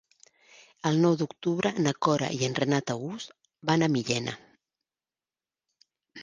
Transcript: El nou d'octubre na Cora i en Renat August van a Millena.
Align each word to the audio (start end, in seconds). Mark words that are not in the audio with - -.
El 0.89 0.95
nou 1.01 1.17
d'octubre 1.19 1.71
na 1.87 1.93
Cora 2.07 2.29
i 2.37 2.39
en 2.47 2.57
Renat 2.61 2.95
August 2.95 3.37
van 3.71 3.85
a 3.85 3.91
Millena. 3.97 4.35